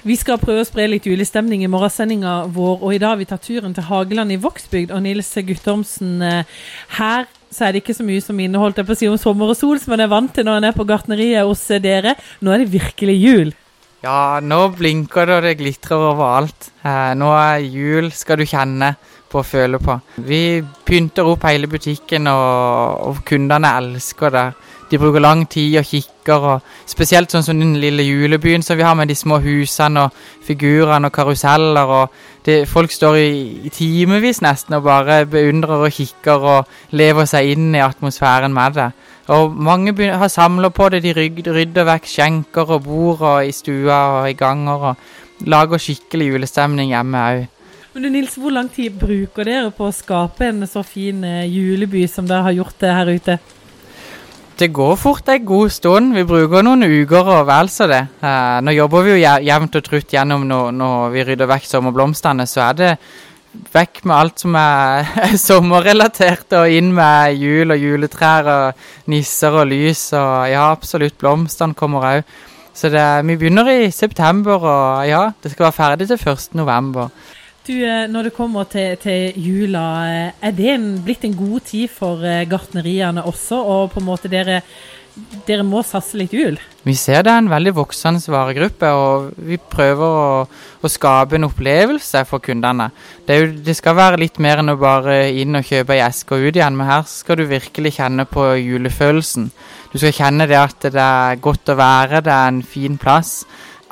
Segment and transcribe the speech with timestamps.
[0.00, 3.26] Vi skal prøve å spre litt julestemning i morgensendinga vår, og i dag har vi
[3.28, 4.94] tatt turen til Hageland i Vågsbygd.
[4.96, 6.44] Og Nils Guttormsen, eh,
[6.96, 9.52] her så er det ikke så mye som inneholdt jeg på å si om sommer
[9.52, 12.14] og sol, som man er vant til når en er på gartneriet hos dere.
[12.40, 13.52] Nå er det virkelig jul.
[14.00, 16.70] Ja, nå blinker det og det glitrer overalt.
[16.80, 18.94] Eh, nå er jul, skal du kjenne
[19.28, 20.00] på og føle på.
[20.24, 24.46] Vi pynter opp hele butikken, og, og kundene elsker det.
[24.90, 28.82] De bruker lang tid og kikker, og spesielt sånn som den lille julebyen som vi
[28.82, 30.16] har med de små husene og
[30.46, 31.92] figurene og karuseller.
[32.00, 32.10] og
[32.46, 33.30] det, Folk står i,
[33.68, 38.74] i timevis nesten og bare beundrer og kikker og lever seg inn i atmosfæren med
[38.80, 38.90] det.
[39.30, 41.04] Og mange har samla på det.
[41.04, 46.32] De rydder vekk skjenker og bord og i stua og i ganger og lager skikkelig
[46.32, 47.46] julestemning hjemme òg.
[47.94, 51.46] Men du Nils, Hvor lang tid bruker dere på å skape en så fin eh,
[51.46, 53.38] juleby som dere har gjort det her ute?
[54.60, 56.12] Det går fort en god stund.
[56.12, 58.00] Vi bruker noen uker og vel så det.
[58.20, 62.44] Eh, nå jobber vi jo jevnt og trutt gjennom når, når vi rydder vekk sommerblomstene,
[62.44, 62.90] så er det
[63.72, 69.64] vekk med alt som er sommerrelatert, og inn med jul og juletrær og nisser og
[69.72, 70.10] lys.
[70.12, 72.36] Og ja, absolutt, blomstene kommer òg.
[72.76, 76.52] Så det, vi begynner i september, og ja, det skal være ferdig til 1.
[76.60, 77.08] november.
[77.70, 81.68] Du, eh, Når det kommer til, til, jula, eh, er det en, blitt en god
[81.68, 83.60] tid for eh, gartneriene også?
[83.62, 84.56] Og på en måte dere,
[85.46, 86.58] dere må satse litt jul?
[86.82, 90.34] Vi ser det er en veldig voksende varegruppe, og vi prøver å,
[90.82, 92.88] å skape en opplevelse for kundene.
[93.28, 96.34] Det, jo, det, skal være litt mer enn å bare inn og kjøpe ei eske
[96.34, 99.46] og ut igjen, men her skal du virkelig kjenne på julefølelsen.
[99.94, 103.44] Du skal kjenne det at det er godt å være, det er en fin plass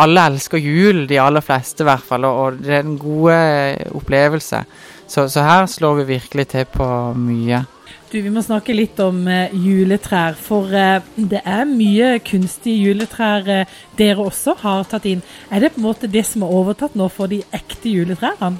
[0.00, 3.94] alle elsker jul, de aller fleste i hvert fall, og det er en god eh,
[3.94, 4.64] opplevelse.
[5.06, 6.86] Så, så, her slår vi virkelig til på
[7.18, 7.64] mye.
[8.10, 13.66] Du, Vi må snakke litt om uh, juletrær, for uh, det er mye kunstige juletrær
[13.98, 15.24] dere også har tatt inn.
[15.50, 18.56] Er det på en måte det som er overtatt nå for de ekte juletrærne?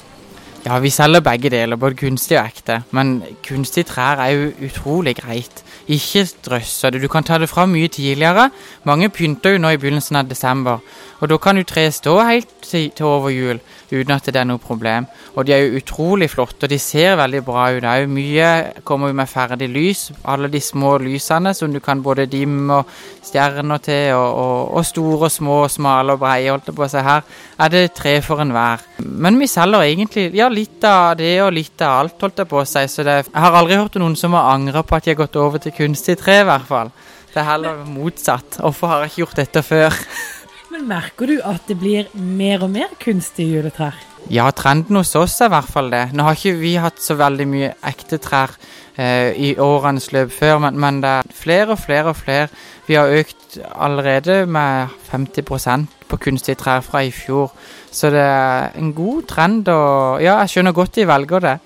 [0.65, 2.79] Ja, vi selger begge deler, både kunstig og ekte.
[2.97, 5.64] Men kunstige trær er jo utrolig greit.
[5.89, 7.03] Ikke drøsse det.
[7.03, 8.49] Du kan ta det fram mye tidligere.
[8.89, 10.81] Mange pynter jo nå i begynnelsen av desember.
[11.21, 13.61] Og da kan jo treet stå helt til, over jul
[13.95, 15.07] uten at det er noe problem.
[15.37, 18.09] Og de er jo utrolig flotte, og de ser veldig bra ut òg.
[18.11, 18.49] Mye
[18.85, 20.09] kommer med ferdig lys.
[20.25, 22.91] Alle de små lysene som du kan både dimme og
[23.25, 26.89] stjerner til, og, og, og store og små og smale og breie, holdt det på
[26.91, 27.07] seg.
[27.07, 27.23] Her
[27.61, 28.83] er det tre for enhver.
[29.05, 32.65] Men vi selger egentlig ja, litt av det og litt av alt, holdt det på
[32.69, 32.91] seg.
[32.91, 35.39] Så det, jeg har aldri hørt noen som har angra på at de har gått
[35.41, 36.95] over til kunstig tre, i hvert fall.
[37.35, 38.61] Det er heller motsatt.
[38.63, 40.01] Hvorfor har jeg ikke gjort dette før?
[40.75, 43.99] Men merker du at det blir mer og mer kunstige juletrær?
[44.33, 46.09] Ja, trenden hos oss er i hvert fall det.
[46.17, 48.55] Nå har ikke vi hatt så veldig mye ekte trær
[48.97, 52.49] eh, i årenes løp før, men, men, det er flere og flere og flere.
[52.89, 57.53] Vi har økt allerede med 50% på kunstige trær fra i fjor.
[57.95, 61.59] Så det er en god trend, og ja, jeg skjønner godt de velger det.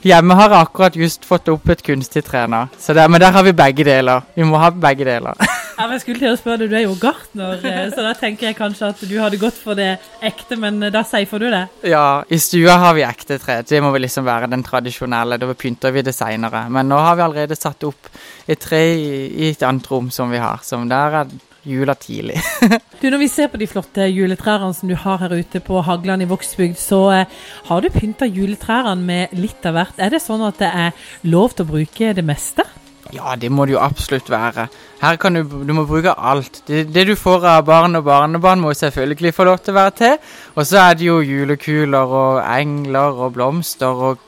[0.00, 2.62] Hjemme har jeg akkurat just fått opp et kunstig tre nå,
[2.96, 4.22] men der har vi begge deler.
[4.32, 5.36] Vi må ha begge deler.
[5.80, 8.10] Ja, men jeg skulle til å spørre deg, Du er jo gartner, eh, så da
[8.12, 11.46] tenker jeg kanskje at du hadde gått for det ekte, men eh, da safer du
[11.48, 11.62] det?
[11.88, 13.62] Ja, i stua har vi ekte tre.
[13.64, 15.38] Det må vel liksom være den tradisjonelle.
[15.40, 16.66] Da pynter vi det seinere.
[16.68, 18.10] Men nå har vi allerede satt opp
[18.44, 20.60] et tre i et annet rom som vi har.
[20.68, 21.32] Som der er
[21.66, 22.40] jula tidlig.
[23.00, 26.24] du, Når vi ser på de flotte juletrærne som du har her ute på Hagland
[26.24, 29.98] i Vågsbygd, så eh, har du pynta juletrærne med litt av hvert.
[29.98, 32.66] Er det sånn at det er lov til å bruke det meste?
[33.10, 34.68] Ja, det må det jo absolutt være.
[35.00, 36.62] Her kan du, du må bruke alt.
[36.68, 39.94] Det, det, du får av barn og barnebarn, må selvfølgelig få lov til å være
[39.98, 40.18] til.
[40.54, 44.26] Og så er det jo julekuler og engler og blomster og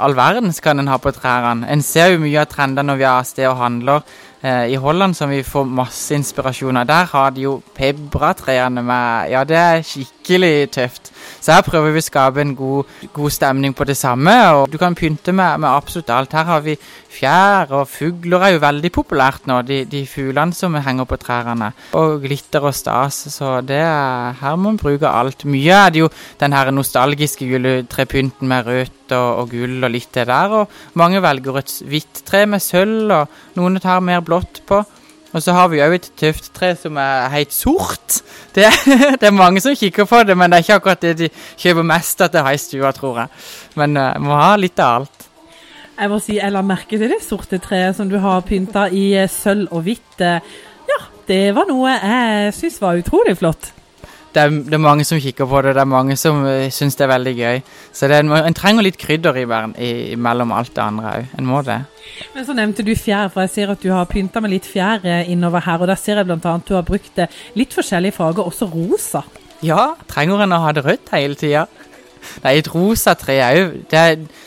[0.00, 1.68] all verdens kan en ha på trærne.
[1.68, 4.04] En ser jo mye av trendene når vi er av sted og handler.
[4.42, 9.30] Eh, I Holland som vi får masse inspirasjon av, der har de jo pebratrærne med
[9.34, 11.10] Ja, det er skikkelig tøft.
[11.40, 14.32] Så her prøver vi å skape en god, god stemning på det samme.
[14.56, 16.36] Og du kan pynte med, med, absolutt alt.
[16.36, 16.76] Her har vi
[17.10, 19.60] fjær, og fugler er jo veldig populært nå.
[19.66, 21.72] De, de fuglene som henger på trærne.
[21.98, 23.22] Og glitter og stas.
[23.32, 25.44] Så det er, her må man bruke alt.
[25.48, 30.12] Mye er det jo den her nostalgiske juletrepynten med rødt og, og gull og litt
[30.16, 30.56] det der.
[30.60, 34.80] Og mange velger et hvitt tre med sølv, og noen tar mer blått på.
[35.30, 38.18] Og så har vi òg et tøfttre som er helt sort.
[38.54, 38.66] Det,
[39.20, 41.28] det, er mange som kikker på det, men det er ikke akkurat det de
[41.60, 43.42] kjøper mest av til stua, tror jeg.
[43.78, 45.28] Men uh, må ha litt av alt.
[46.00, 49.10] Jeg må si jeg la merke til det sorte treet som du har pynta i
[49.20, 50.22] eh, sølv og hvitt.
[50.22, 53.74] Ja, det var noe jeg syns var utrolig flott
[54.34, 56.98] det er, det er, mange som kikker på det, det er mange som uh, syns
[56.98, 57.62] det er veldig gøy.
[57.92, 59.44] Så det, en, en trenger litt krydder i,
[59.82, 61.34] i, mellom alt det andre òg.
[61.40, 61.80] En må det.
[62.36, 65.02] Men så nevnte du fjær, for jeg ser at du har pynta med litt fjær
[65.02, 65.82] eh, innover her.
[65.82, 66.56] Og der ser jeg bl.a.
[66.66, 67.22] du har brukt
[67.58, 69.24] litt forskjellige farger, også rosa.
[69.66, 71.66] Ja, trenger en å ha det rødt hele tida?
[72.44, 73.76] Nei, et rosa tre òg.
[73.90, 74.02] Det,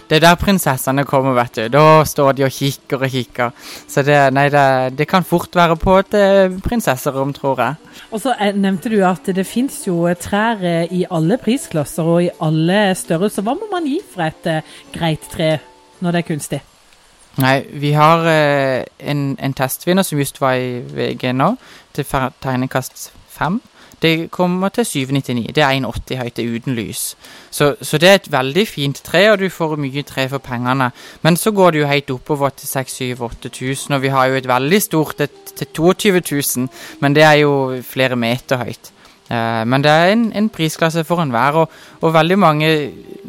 [0.09, 1.63] det er der prinsessene kommer, vet du.
[1.73, 3.53] Da står de og kikker og kikker.
[3.89, 4.65] Så det, nei, det,
[4.99, 7.95] det kan fort være på et eh, prinsesserom, tror jeg.
[8.11, 12.27] Og så eh, nevnte du at det fins jo trær eh, i alle prisklasser og
[12.27, 13.45] i alle størrelser.
[13.45, 14.53] Hva må man gi for et
[14.93, 15.55] greit tre
[16.03, 16.63] når det er kunstig?
[17.41, 21.55] Nei, vi har eh, en, en testvinner som just var i VG nå,
[21.93, 23.61] til tegnekast 5.
[24.03, 25.53] Det kommer til 799.
[25.55, 27.03] Det er 1,80 høyt, det er uten lys.
[27.51, 30.89] Så, så det er et veldig fint tre, og du får mye tre for pengene.
[31.23, 34.81] Men så går det jo helt oppover til 6000-8000, og vi har jo et veldig
[34.81, 36.67] stort et til 22 000,
[36.99, 37.53] men det er jo
[37.85, 38.91] flere meter høyt.
[39.29, 41.69] Eh, men det er en, en prisklasse for enhver, og,
[42.01, 42.71] og veldig mange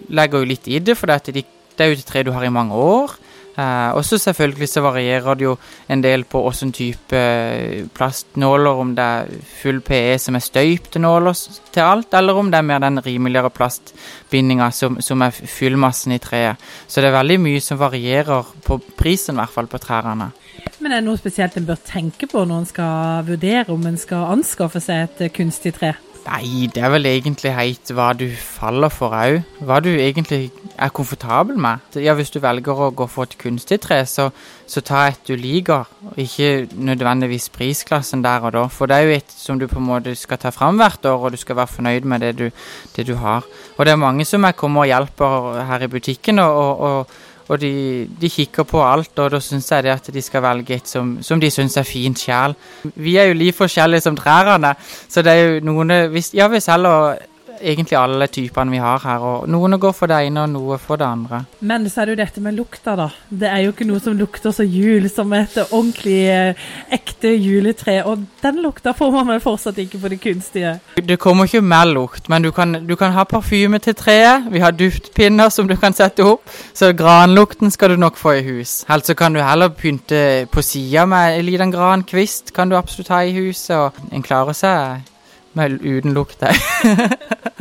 [0.08, 2.44] legger jo litt i det, for det, de, det er jo et tre du har
[2.44, 3.14] i mange år.
[3.54, 5.54] Eh, og selvfølgelig så varierer det jo
[5.88, 10.98] en del på hvilken type eh, plastnåler, om det er full PE som er støypte
[10.98, 11.38] nåler
[11.70, 16.18] til alt, eller om det er mer den rimeligere plastbindinga som, som er fyllmassen i
[16.22, 16.58] treet.
[16.86, 20.32] Så det er veldig mye som varierer på prisen, i hvert fall på trærne.
[20.80, 24.00] Men er det noe spesielt en bør tenke på når en skal vurdere om en
[24.00, 25.94] skal anskaffe seg et eh, kunstig tre?
[26.24, 29.42] Nei, det er vel egentlig helt hva du faller for òg.
[29.60, 30.46] Hva du egentlig
[30.80, 31.82] er komfortabel med.
[32.00, 34.30] Ja, Hvis du velger å gå for et kunstig tre, så,
[34.66, 35.84] så ta et du liker,
[36.16, 38.64] ikke nødvendigvis prisklassen der og da.
[38.72, 41.28] For det er jo et som du på en måte skal ta fram hvert år,
[41.28, 42.48] og du skal være fornøyd med det du,
[42.96, 43.44] det du har.
[43.76, 47.60] Og det er mange som jeg kommer og hjelper her i butikken, og, og, og
[47.60, 47.72] de,
[48.20, 51.40] de kikker på alt, og da syns jeg at de skal velge et som, som
[51.40, 52.56] de syns er fint sjæl.
[52.94, 54.74] Vi er jo like forskjellige som trærne,
[55.08, 57.18] så det er jo noen hvis, Ja, vi selger
[57.64, 61.00] egentlig alle typene vi har her, og noen går for det ene, og noe for
[61.00, 61.42] det andre.
[61.64, 63.08] Men så er det jo dette med lukta, da.
[63.28, 67.96] Det er jo ikke noe som lukter så jul som et ordentlig eh, ekte juletre.
[68.08, 70.74] Og den lukta får man vel fortsatt ikke på det kunstige.
[70.96, 74.50] Det kommer ikke mer lukt, men du kan, du kan ha parfyme til treet.
[74.52, 76.44] Vi har duftpinner som du kan sette opp,
[76.74, 78.82] så granlukten skal du nok få i hus.
[78.88, 83.12] Eller så kan du heller pynte på sida med en liten grankvist, kan du absolutt
[83.14, 85.10] ha i huset, og en klarer seg
[85.54, 86.40] med uten lukt.
[86.40, 86.54] der.